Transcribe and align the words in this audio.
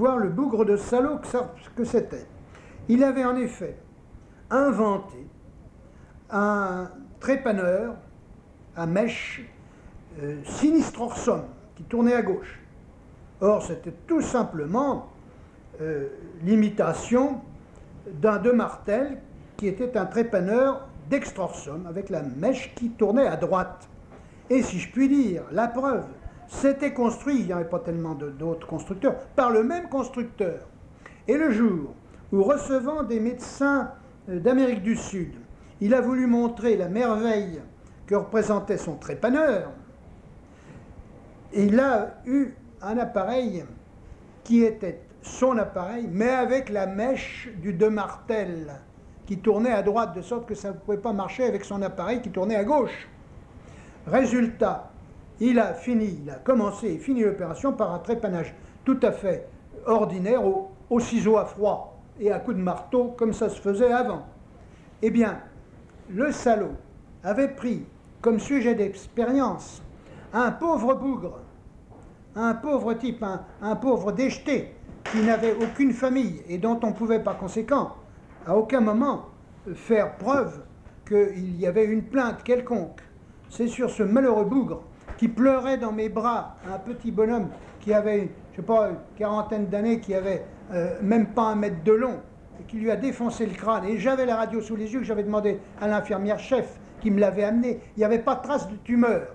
voir 0.00 0.16
le 0.16 0.30
bougre 0.30 0.64
de 0.64 0.76
salaud 0.78 1.18
que, 1.76 1.84
c'était. 1.84 2.24
Il 2.88 3.04
avait 3.04 3.24
en 3.26 3.36
effet 3.36 3.76
inventé 4.48 5.26
un 6.30 6.88
trépaneur 7.20 7.96
à 8.76 8.86
mèche 8.86 9.42
euh, 10.22 10.38
sinistrosum 10.44 11.42
qui 11.76 11.82
tournait 11.82 12.14
à 12.14 12.22
gauche. 12.22 12.58
Or, 13.42 13.62
c'était 13.62 13.94
tout 14.06 14.22
simplement 14.22 15.10
euh, 15.82 16.08
l'imitation 16.42 17.42
d'un 18.06 18.38
de 18.38 18.52
martel 18.52 19.18
qui 19.58 19.66
était 19.66 19.98
un 19.98 20.06
trépaneur 20.06 20.88
dextrorsum 21.10 21.86
avec 21.86 22.08
la 22.08 22.22
mèche 22.22 22.74
qui 22.74 22.88
tournait 22.88 23.26
à 23.26 23.36
droite. 23.36 23.86
Et 24.48 24.62
si 24.62 24.78
je 24.80 24.90
puis 24.90 25.08
dire, 25.10 25.42
la 25.52 25.68
preuve, 25.68 26.06
c'était 26.50 26.92
construit, 26.92 27.38
il 27.38 27.46
n'y 27.46 27.52
avait 27.52 27.64
pas 27.64 27.78
tellement 27.78 28.14
d'autres 28.14 28.66
constructeurs, 28.66 29.16
par 29.36 29.50
le 29.50 29.62
même 29.62 29.88
constructeur. 29.88 30.66
Et 31.28 31.36
le 31.36 31.52
jour 31.52 31.94
où, 32.32 32.42
recevant 32.42 33.04
des 33.04 33.20
médecins 33.20 33.92
euh, 34.28 34.40
d'Amérique 34.40 34.82
du 34.82 34.96
Sud, 34.96 35.32
il 35.80 35.94
a 35.94 36.00
voulu 36.00 36.26
montrer 36.26 36.76
la 36.76 36.88
merveille 36.88 37.62
que 38.06 38.16
représentait 38.16 38.78
son 38.78 38.96
trépaneur, 38.96 39.70
il 41.54 41.78
a 41.78 42.16
eu 42.26 42.48
un 42.82 42.98
appareil 42.98 43.64
qui 44.42 44.64
était 44.64 45.00
son 45.22 45.56
appareil, 45.56 46.08
mais 46.10 46.30
avec 46.30 46.68
la 46.68 46.86
mèche 46.86 47.48
du 47.62 47.72
de 47.72 47.86
martel 47.86 48.72
qui 49.24 49.38
tournait 49.38 49.72
à 49.72 49.82
droite, 49.82 50.16
de 50.16 50.22
sorte 50.22 50.46
que 50.46 50.56
ça 50.56 50.70
ne 50.70 50.74
pouvait 50.74 50.98
pas 50.98 51.12
marcher 51.12 51.44
avec 51.44 51.64
son 51.64 51.80
appareil 51.82 52.20
qui 52.20 52.30
tournait 52.30 52.56
à 52.56 52.64
gauche. 52.64 53.08
Résultat, 54.06 54.90
il 55.40 55.58
a 55.58 55.72
fini, 55.72 56.20
il 56.22 56.30
a 56.30 56.34
commencé 56.34 56.88
et 56.88 56.98
fini 56.98 57.22
l'opération 57.22 57.72
par 57.72 57.94
un 57.94 57.98
trépanage 57.98 58.54
tout 58.84 58.98
à 59.02 59.10
fait 59.10 59.48
ordinaire 59.86 60.44
au, 60.44 60.70
au 60.90 61.00
ciseau 61.00 61.38
à 61.38 61.46
froid 61.46 61.98
et 62.20 62.30
à 62.30 62.38
coups 62.38 62.56
de 62.56 62.62
marteau 62.62 63.14
comme 63.16 63.32
ça 63.32 63.48
se 63.48 63.60
faisait 63.60 63.92
avant. 63.92 64.26
Eh 65.02 65.10
bien, 65.10 65.40
le 66.10 66.30
salaud 66.30 66.74
avait 67.24 67.48
pris 67.48 67.84
comme 68.20 68.38
sujet 68.38 68.74
d'expérience 68.74 69.82
un 70.32 70.50
pauvre 70.50 70.94
bougre, 70.94 71.40
un 72.36 72.54
pauvre 72.54 72.92
type, 72.94 73.22
un, 73.22 73.42
un 73.62 73.76
pauvre 73.76 74.12
déjeté 74.12 74.74
qui 75.10 75.22
n'avait 75.22 75.54
aucune 75.54 75.92
famille 75.92 76.42
et 76.48 76.58
dont 76.58 76.78
on 76.82 76.92
pouvait 76.92 77.20
par 77.20 77.38
conséquent 77.38 77.92
à 78.46 78.56
aucun 78.56 78.80
moment 78.80 79.26
faire 79.74 80.16
preuve 80.16 80.62
qu'il 81.06 81.58
y 81.58 81.66
avait 81.66 81.86
une 81.86 82.02
plainte 82.02 82.42
quelconque. 82.42 83.00
C'est 83.48 83.68
sur 83.68 83.90
ce 83.90 84.02
malheureux 84.02 84.44
bougre 84.44 84.82
qui 85.20 85.28
pleurait 85.28 85.76
dans 85.76 85.92
mes 85.92 86.08
bras, 86.08 86.56
un 86.66 86.78
petit 86.78 87.10
bonhomme 87.12 87.48
qui 87.80 87.92
avait, 87.92 88.30
je 88.52 88.56
sais 88.56 88.62
pas, 88.62 88.88
une 88.88 88.96
quarantaine 89.18 89.66
d'années, 89.66 90.00
qui 90.00 90.14
avait 90.14 90.46
euh, 90.72 90.94
même 91.02 91.26
pas 91.34 91.42
un 91.42 91.56
mètre 91.56 91.84
de 91.84 91.92
long, 91.92 92.20
et 92.58 92.62
qui 92.62 92.78
lui 92.78 92.90
a 92.90 92.96
défoncé 92.96 93.44
le 93.44 93.52
crâne. 93.52 93.84
Et 93.84 93.98
j'avais 93.98 94.24
la 94.24 94.36
radio 94.36 94.62
sous 94.62 94.76
les 94.76 94.90
yeux 94.90 95.00
que 95.00 95.04
j'avais 95.04 95.22
demandé 95.22 95.58
à 95.78 95.88
l'infirmière 95.88 96.38
chef 96.38 96.80
qui 97.02 97.10
me 97.10 97.20
l'avait 97.20 97.44
amené. 97.44 97.80
Il 97.96 97.98
n'y 97.98 98.04
avait 98.06 98.20
pas 98.20 98.36
de 98.36 98.40
trace 98.40 98.66
de 98.70 98.76
tumeur. 98.76 99.26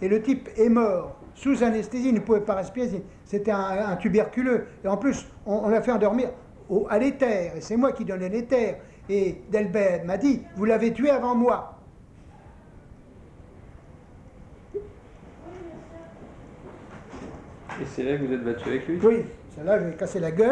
Et 0.00 0.08
le 0.08 0.20
type 0.20 0.48
est 0.56 0.68
mort 0.68 1.14
sous 1.34 1.62
anesthésie, 1.62 2.08
il 2.08 2.14
ne 2.14 2.20
pouvait 2.20 2.40
pas 2.40 2.56
respirer, 2.56 3.04
c'était 3.24 3.52
un, 3.52 3.94
tuberculeux. 3.94 4.66
Et 4.84 4.88
en 4.88 4.96
plus, 4.96 5.28
on, 5.46 5.58
on 5.58 5.68
l'a 5.68 5.80
fait 5.80 5.92
endormir 5.92 6.30
au- 6.68 6.88
à 6.90 6.98
l'éther, 6.98 7.52
et 7.56 7.60
c'est 7.60 7.76
moi 7.76 7.92
qui 7.92 8.04
donnais 8.04 8.28
l'éther. 8.28 8.78
Et 9.08 9.42
Delbert 9.48 10.04
m'a 10.04 10.16
dit, 10.16 10.42
vous 10.56 10.64
l'avez 10.64 10.92
tué 10.92 11.10
avant 11.10 11.36
moi. 11.36 11.78
Et 17.80 17.84
c'est 17.86 18.02
là 18.02 18.16
que 18.16 18.24
vous 18.24 18.32
êtes 18.34 18.44
battu 18.44 18.68
avec 18.68 18.86
lui? 18.86 18.98
Oui, 19.02 19.24
celle-là, 19.54 19.78
je 19.78 19.84
vais 19.84 19.92
casser 19.92 20.20
la 20.20 20.30
gueule. 20.30 20.50